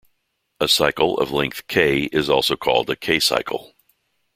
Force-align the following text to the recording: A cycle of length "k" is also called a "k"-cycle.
A 0.59 0.67
cycle 0.67 1.19
of 1.19 1.29
length 1.29 1.67
"k" 1.67 2.05
is 2.11 2.27
also 2.27 2.55
called 2.55 2.89
a 2.89 2.95
"k"-cycle. 2.95 3.75